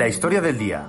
La 0.00 0.08
historia 0.08 0.40
del 0.40 0.56
día. 0.56 0.88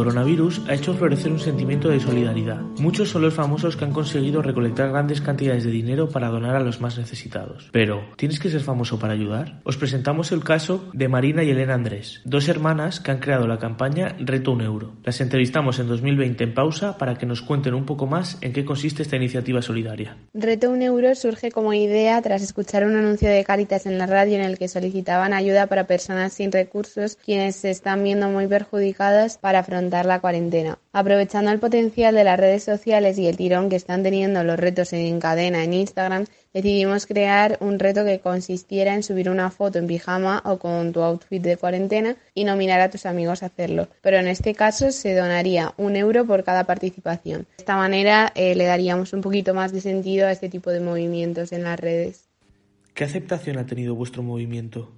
Coronavirus 0.00 0.62
ha 0.66 0.72
hecho 0.72 0.94
florecer 0.94 1.30
un 1.30 1.38
sentimiento 1.38 1.90
de 1.90 2.00
solidaridad. 2.00 2.62
Muchos 2.78 3.10
son 3.10 3.20
los 3.20 3.34
famosos 3.34 3.76
que 3.76 3.84
han 3.84 3.92
conseguido 3.92 4.40
recolectar 4.40 4.88
grandes 4.88 5.20
cantidades 5.20 5.62
de 5.62 5.70
dinero 5.70 6.08
para 6.08 6.28
donar 6.28 6.56
a 6.56 6.60
los 6.60 6.80
más 6.80 6.96
necesitados. 6.96 7.68
Pero, 7.70 8.02
¿tienes 8.16 8.40
que 8.40 8.48
ser 8.48 8.62
famoso 8.62 8.98
para 8.98 9.12
ayudar? 9.12 9.60
Os 9.62 9.76
presentamos 9.76 10.32
el 10.32 10.42
caso 10.42 10.88
de 10.94 11.08
Marina 11.08 11.42
y 11.44 11.50
Elena 11.50 11.74
Andrés, 11.74 12.22
dos 12.24 12.48
hermanas 12.48 12.98
que 12.98 13.10
han 13.10 13.18
creado 13.18 13.46
la 13.46 13.58
campaña 13.58 14.16
Reto 14.18 14.52
un 14.52 14.62
Euro. 14.62 14.94
Las 15.04 15.20
entrevistamos 15.20 15.78
en 15.78 15.88
2020 15.88 16.44
en 16.44 16.54
pausa 16.54 16.96
para 16.96 17.16
que 17.16 17.26
nos 17.26 17.42
cuenten 17.42 17.74
un 17.74 17.84
poco 17.84 18.06
más 18.06 18.38
en 18.40 18.54
qué 18.54 18.64
consiste 18.64 19.02
esta 19.02 19.16
iniciativa 19.16 19.60
solidaria. 19.60 20.16
Reto 20.32 20.70
un 20.70 20.80
Euro 20.80 21.14
surge 21.14 21.50
como 21.50 21.74
idea 21.74 22.22
tras 22.22 22.40
escuchar 22.40 22.86
un 22.86 22.96
anuncio 22.96 23.28
de 23.28 23.44
Caritas 23.44 23.84
en 23.84 23.98
la 23.98 24.06
radio 24.06 24.36
en 24.36 24.44
el 24.44 24.56
que 24.56 24.68
solicitaban 24.68 25.34
ayuda 25.34 25.66
para 25.66 25.86
personas 25.86 26.32
sin 26.32 26.52
recursos 26.52 27.18
quienes 27.22 27.56
se 27.56 27.68
están 27.68 28.02
viendo 28.02 28.30
muy 28.30 28.46
perjudicadas 28.46 29.36
para 29.36 29.58
afrontar 29.58 29.89
la 29.90 30.20
cuarentena. 30.20 30.78
Aprovechando 30.92 31.50
el 31.50 31.58
potencial 31.58 32.14
de 32.14 32.24
las 32.24 32.38
redes 32.38 32.64
sociales 32.64 33.18
y 33.18 33.26
el 33.26 33.36
tirón 33.36 33.68
que 33.68 33.76
están 33.76 34.02
teniendo 34.02 34.42
los 34.44 34.58
retos 34.58 34.92
en 34.92 35.20
cadena 35.20 35.62
en 35.62 35.74
Instagram, 35.74 36.24
decidimos 36.54 37.06
crear 37.06 37.58
un 37.60 37.78
reto 37.78 38.04
que 38.04 38.20
consistiera 38.20 38.94
en 38.94 39.02
subir 39.02 39.28
una 39.28 39.50
foto 39.50 39.78
en 39.78 39.86
pijama 39.86 40.42
o 40.44 40.58
con 40.58 40.92
tu 40.92 41.00
outfit 41.02 41.42
de 41.42 41.56
cuarentena 41.56 42.16
y 42.34 42.44
nominar 42.44 42.80
a 42.80 42.90
tus 42.90 43.06
amigos 43.06 43.42
a 43.42 43.46
hacerlo. 43.46 43.88
Pero 44.00 44.18
en 44.18 44.28
este 44.28 44.54
caso 44.54 44.90
se 44.92 45.14
donaría 45.14 45.74
un 45.76 45.96
euro 45.96 46.24
por 46.24 46.44
cada 46.44 46.64
participación. 46.64 47.42
De 47.42 47.48
esta 47.58 47.76
manera 47.76 48.32
eh, 48.34 48.54
le 48.54 48.64
daríamos 48.64 49.12
un 49.12 49.20
poquito 49.20 49.54
más 49.54 49.72
de 49.72 49.80
sentido 49.80 50.26
a 50.26 50.32
este 50.32 50.48
tipo 50.48 50.70
de 50.70 50.80
movimientos 50.80 51.52
en 51.52 51.64
las 51.64 51.78
redes. 51.78 52.24
¿Qué 52.94 53.04
aceptación 53.04 53.58
ha 53.58 53.66
tenido 53.66 53.94
vuestro 53.94 54.22
movimiento? 54.22 54.92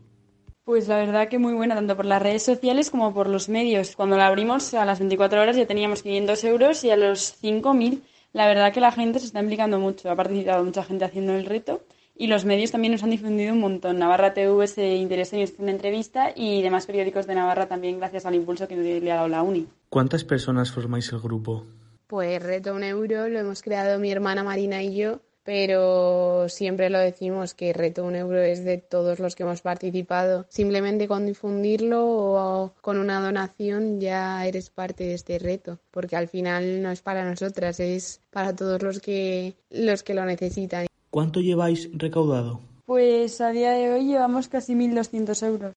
Pues 0.65 0.87
la 0.87 0.97
verdad 0.97 1.29
que 1.29 1.39
muy 1.39 1.55
buena, 1.55 1.75
tanto 1.75 1.97
por 1.97 2.07
las 2.07 2.23
redes 2.23 2.45
sociales 2.45 2.89
como 2.91 3.13
por 3.13 3.29
los 3.29 3.49
medios. 3.49 3.97
Cuando 3.97 4.17
la 4.17 4.29
abrimos 4.29 4.75
a 4.75 4.85
las 4.85 5.01
24 5.01 5.41
horas 5.41 5.57
ya 5.57 5.67
teníamos 5.67 6.03
500 6.03 6.45
euros 6.45 6.85
y 6.85 6.91
a 6.91 6.97
los 6.97 7.35
5.000 7.43 8.01
la 8.33 8.47
verdad 8.47 8.73
que 8.73 8.81
la 8.81 8.93
gente 8.93 9.19
se 9.19 9.27
está 9.27 9.41
implicando 9.41 9.81
mucho. 9.81 10.09
Ha 10.09 10.15
participado 10.15 10.65
mucha 10.65 10.85
gente 10.85 11.05
haciendo 11.05 11.35
el 11.35 11.47
reto 11.47 11.83
y 12.15 12.29
los 12.29 12.45
medios 12.45 12.71
también 12.71 12.93
nos 12.93 13.03
han 13.03 13.11
difundido 13.11 13.53
un 13.53 13.59
montón. 13.59 13.99
Navarra 13.99 14.35
TV 14.35 14.69
se 14.69 14.95
interesó 14.95 15.35
en 15.37 15.51
una 15.59 15.73
entrevista 15.73 16.33
y 16.35 16.63
demás 16.63 16.87
periódicos 16.87 17.27
de 17.27 17.35
Navarra 17.35 17.67
también 17.67 17.99
gracias 17.99 18.25
al 18.25 18.37
impulso 18.37 18.69
que 18.69 18.77
le 18.77 19.11
ha 19.11 19.17
dado 19.17 19.29
la 19.29 19.43
UNI. 19.43 19.67
¿Cuántas 19.89 20.23
personas 20.23 20.71
formáis 20.71 21.11
el 21.13 21.19
grupo? 21.19 21.67
Pues 22.07 22.41
Reto 22.41 22.73
un 22.75 22.85
Euro 22.85 23.29
lo 23.29 23.41
hemos 23.41 23.63
creado 23.63 23.99
mi 23.99 24.13
hermana 24.13 24.45
Marina 24.45 24.81
y 24.83 24.95
yo 24.95 25.21
pero 25.45 26.49
siempre 26.49 26.91
lo 26.91 26.99
decimos 26.99 27.55
que 27.55 27.73
Reto 27.73 28.05
un 28.05 28.15
Euro 28.15 28.41
es 28.41 28.65
de 28.65 28.79
todos 28.79 29.19
los 29.19 29.35
que 29.35 29.43
hemos 29.43 29.61
participado. 29.61 30.47
Simplemente 30.49 31.09
con 31.09 31.27
difundirlo 31.27 32.05
o 32.05 32.73
con 32.81 32.99
una 32.99 33.21
donación 33.21 34.01
ya 34.01 34.47
eres 34.47 34.71
parte 34.71 35.05
de 35.05 35.15
este 35.15 35.39
reto, 35.39 35.79
porque 35.91 36.17
al 36.17 36.29
final 36.29 36.83
no 36.83 36.91
es 36.91 37.03
para 37.03 37.29
nosotras, 37.29 37.81
es 37.81 38.21
para 38.31 38.55
todos 38.55 38.83
los 38.83 39.01
que, 39.01 39.55
los 39.71 40.03
que 40.03 40.15
lo 40.15 40.25
necesitan. 40.25 40.87
¿Cuánto 41.11 41.41
lleváis 41.41 41.91
recaudado? 41.93 42.61
Pues 42.87 43.41
a 43.41 43.51
día 43.51 43.73
de 43.73 43.93
hoy 43.93 44.07
llevamos 44.07 44.49
casi 44.49 44.75
1.200 44.75 45.47
euros. 45.47 45.75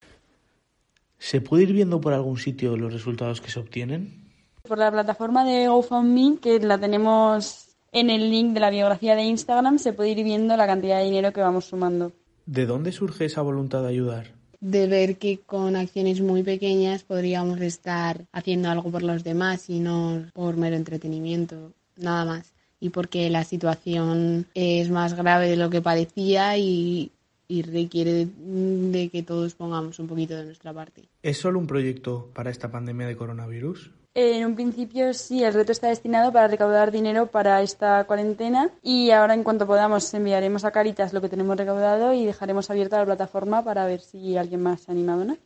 ¿Se 1.17 1.41
puede 1.41 1.63
ir 1.63 1.73
viendo 1.73 2.01
por 2.01 2.13
algún 2.13 2.37
sitio 2.37 2.77
los 2.77 2.93
resultados 2.93 3.41
que 3.41 3.49
se 3.49 3.59
obtienen? 3.59 4.25
Por 4.67 4.77
la 4.77 4.91
plataforma 4.91 5.45
de 5.45 5.67
GoFundMe, 5.67 6.39
que 6.39 6.59
la 6.59 6.77
tenemos 6.77 7.74
en 7.95 8.09
el 8.09 8.29
link 8.29 8.53
de 8.53 8.59
la 8.59 8.69
biografía 8.69 9.16
de 9.16 9.23
Instagram 9.23 9.79
se 9.79 9.94
puede 9.94 10.09
ir 10.09 10.23
viendo 10.23 10.57
la 10.57 10.67
cantidad 10.67 11.00
de 11.00 11.06
dinero 11.06 11.31
que 11.31 11.39
vamos 11.39 11.66
sumando. 11.66 12.11
¿De 12.45 12.66
dónde 12.66 12.91
surge 12.91 13.23
esa 13.25 13.41
voluntad 13.41 13.83
de 13.83 13.88
ayudar? 13.88 14.33
De 14.59 14.88
ver 14.88 15.17
que 15.17 15.39
con 15.39 15.78
acciones 15.78 16.19
muy 16.19 16.44
pequeñas 16.44 17.03
podríamos 17.03 17.61
estar 17.61 18.25
haciendo 18.34 18.69
algo 18.69 18.91
por 18.91 19.01
los 19.01 19.23
demás 19.23 19.69
y 19.69 19.79
no 19.79 20.25
por 20.34 20.57
mero 20.57 20.75
entretenimiento, 20.75 21.72
nada 21.95 22.25
más. 22.25 22.53
Y 22.81 22.89
porque 22.89 23.29
la 23.29 23.45
situación 23.45 24.45
es 24.53 24.89
más 24.89 25.13
grave 25.13 25.50
de 25.50 25.55
lo 25.55 25.69
que 25.69 25.81
parecía 25.81 26.57
y, 26.57 27.11
y 27.47 27.61
requiere 27.61 28.28
de 28.28 29.09
que 29.09 29.23
todos 29.23 29.55
pongamos 29.55 30.00
un 30.00 30.07
poquito 30.07 30.35
de 30.35 30.44
nuestra 30.44 30.73
parte. 30.73 31.03
¿Es 31.23 31.38
solo 31.38 31.59
un 31.59 31.67
proyecto 31.67 32.29
para 32.34 32.50
esta 32.50 32.69
pandemia 32.69 33.07
de 33.07 33.16
coronavirus? 33.16 33.91
En 34.17 34.45
un 34.45 34.55
principio 34.55 35.13
sí, 35.13 35.43
el 35.43 35.53
reto 35.53 35.73
está 35.73 35.89
destinado 35.89 36.31
para 36.31 36.47
recaudar 36.47 36.89
dinero 36.89 37.27
para 37.27 37.61
esta 37.61 38.01
cuarentena 38.05 38.69
y 38.81 39.11
ahora 39.11 39.33
en 39.33 39.43
cuanto 39.43 39.67
podamos 39.67 40.13
enviaremos 40.13 40.63
a 40.63 40.71
Caritas 40.71 41.11
lo 41.11 41.19
que 41.19 41.27
tenemos 41.27 41.57
recaudado 41.57 42.13
y 42.13 42.25
dejaremos 42.25 42.69
abierta 42.69 42.97
la 42.97 43.03
plataforma 43.03 43.61
para 43.65 43.85
ver 43.85 43.99
si 43.99 44.37
alguien 44.37 44.63
más 44.63 44.83
se 44.83 44.93
anima 44.93 45.15
a 45.15 45.17
donar. 45.17 45.37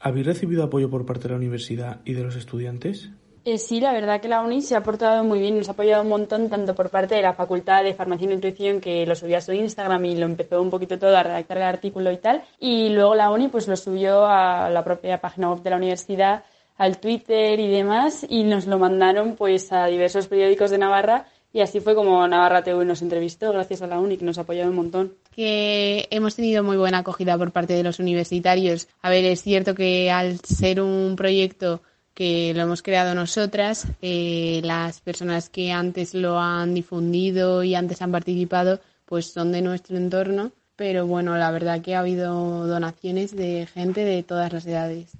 ¿Habéis 0.00 0.26
recibido 0.26 0.64
apoyo 0.64 0.90
por 0.90 1.06
parte 1.06 1.28
de 1.28 1.34
la 1.34 1.36
universidad 1.36 2.00
y 2.04 2.14
de 2.14 2.24
los 2.24 2.34
estudiantes? 2.34 3.10
Eh, 3.44 3.58
sí, 3.58 3.80
la 3.80 3.92
verdad 3.92 4.20
que 4.20 4.28
la 4.28 4.42
UNI 4.42 4.60
se 4.60 4.74
ha 4.74 4.82
portado 4.82 5.22
muy 5.22 5.38
bien, 5.38 5.56
nos 5.56 5.68
ha 5.68 5.72
apoyado 5.72 6.02
un 6.02 6.08
montón 6.08 6.50
tanto 6.50 6.74
por 6.74 6.90
parte 6.90 7.14
de 7.14 7.22
la 7.22 7.34
Facultad 7.34 7.84
de 7.84 7.94
Farmacia 7.94 8.24
y 8.24 8.34
Nutrición 8.34 8.80
que 8.80 9.06
lo 9.06 9.14
subió 9.14 9.38
a 9.38 9.40
su 9.40 9.52
Instagram 9.52 10.04
y 10.04 10.16
lo 10.16 10.26
empezó 10.26 10.60
un 10.60 10.68
poquito 10.68 10.98
todo 10.98 11.16
a 11.16 11.22
redactar 11.22 11.58
el 11.58 11.62
artículo 11.62 12.10
y 12.10 12.16
tal, 12.16 12.42
y 12.58 12.88
luego 12.88 13.14
la 13.14 13.30
UNI 13.30 13.48
pues 13.48 13.68
lo 13.68 13.76
subió 13.76 14.26
a 14.26 14.68
la 14.68 14.82
propia 14.82 15.20
página 15.20 15.50
web 15.52 15.62
de 15.62 15.70
la 15.70 15.76
universidad 15.76 16.42
al 16.80 16.98
Twitter 16.98 17.60
y 17.60 17.68
demás 17.68 18.24
y 18.26 18.42
nos 18.42 18.66
lo 18.66 18.78
mandaron 18.78 19.36
pues 19.36 19.70
a 19.70 19.84
diversos 19.84 20.28
periódicos 20.28 20.70
de 20.70 20.78
Navarra 20.78 21.26
y 21.52 21.60
así 21.60 21.78
fue 21.78 21.94
como 21.94 22.26
Navarra 22.26 22.64
TV 22.64 22.86
nos 22.86 23.02
entrevistó 23.02 23.52
gracias 23.52 23.82
a 23.82 23.86
la 23.86 24.00
UNI 24.00 24.16
que 24.16 24.24
nos 24.24 24.38
ha 24.38 24.42
apoyado 24.42 24.70
un 24.70 24.76
montón. 24.76 25.12
Que 25.30 26.08
hemos 26.10 26.36
tenido 26.36 26.64
muy 26.64 26.78
buena 26.78 26.98
acogida 26.98 27.36
por 27.36 27.52
parte 27.52 27.74
de 27.74 27.82
los 27.82 27.98
universitarios. 27.98 28.88
A 29.02 29.10
ver, 29.10 29.26
es 29.26 29.42
cierto 29.42 29.74
que 29.74 30.10
al 30.10 30.40
ser 30.40 30.80
un 30.80 31.16
proyecto 31.16 31.82
que 32.14 32.54
lo 32.54 32.62
hemos 32.62 32.80
creado 32.80 33.14
nosotras, 33.14 33.86
eh, 34.00 34.62
las 34.64 35.02
personas 35.02 35.50
que 35.50 35.72
antes 35.72 36.14
lo 36.14 36.38
han 36.38 36.72
difundido 36.72 37.62
y 37.62 37.74
antes 37.74 38.00
han 38.00 38.10
participado, 38.10 38.80
pues 39.04 39.26
son 39.26 39.52
de 39.52 39.60
nuestro 39.60 39.98
entorno, 39.98 40.52
pero 40.76 41.06
bueno, 41.06 41.36
la 41.36 41.50
verdad 41.50 41.82
que 41.82 41.94
ha 41.94 42.00
habido 42.00 42.66
donaciones 42.66 43.36
de 43.36 43.66
gente 43.66 44.02
de 44.02 44.22
todas 44.22 44.50
las 44.50 44.64
edades. 44.64 45.10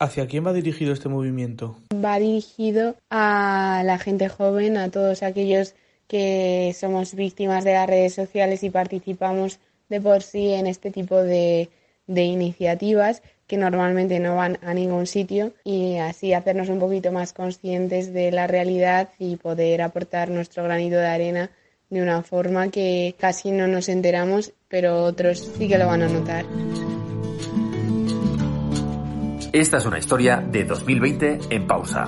¿Hacia 0.00 0.28
quién 0.28 0.46
va 0.46 0.52
dirigido 0.52 0.92
este 0.92 1.08
movimiento? 1.08 1.76
Va 1.92 2.20
dirigido 2.20 2.94
a 3.10 3.82
la 3.84 3.98
gente 3.98 4.28
joven, 4.28 4.76
a 4.76 4.90
todos 4.90 5.24
aquellos 5.24 5.74
que 6.06 6.72
somos 6.78 7.14
víctimas 7.14 7.64
de 7.64 7.72
las 7.72 7.88
redes 7.88 8.14
sociales 8.14 8.62
y 8.62 8.70
participamos 8.70 9.58
de 9.88 10.00
por 10.00 10.22
sí 10.22 10.52
en 10.52 10.68
este 10.68 10.92
tipo 10.92 11.16
de, 11.16 11.68
iniciativas 12.06 13.22
que 13.48 13.56
normalmente 13.56 14.20
no 14.20 14.36
van 14.36 14.58
a 14.62 14.72
ningún 14.72 15.06
sitio 15.06 15.52
y 15.64 15.96
así 15.96 16.32
hacernos 16.32 16.68
un 16.68 16.78
poquito 16.78 17.10
más 17.10 17.32
conscientes 17.32 18.12
de 18.12 18.30
la 18.30 18.46
realidad 18.46 19.08
y 19.18 19.36
poder 19.36 19.82
aportar 19.82 20.30
nuestro 20.30 20.62
granito 20.62 20.96
de 20.96 21.06
arena 21.06 21.50
de 21.90 22.02
una 22.02 22.22
forma 22.22 22.70
que 22.70 23.14
casi 23.18 23.50
no 23.50 23.66
nos 23.66 23.88
enteramos, 23.88 24.52
pero 24.68 25.02
otros 25.04 25.40
sí 25.58 25.66
que 25.66 25.78
lo 25.78 25.86
van 25.86 26.02
a 26.02 26.08
notar. 26.08 26.44
Esta 29.52 29.78
es 29.78 29.86
una 29.86 29.98
historia 29.98 30.44
de 30.46 30.64
2020 30.64 31.38
en 31.48 31.66
pausa. 31.66 32.06